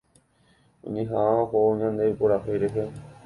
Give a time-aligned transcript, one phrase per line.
[0.87, 2.83] Oñeha'ã ohóvo ñande purahéi rehe.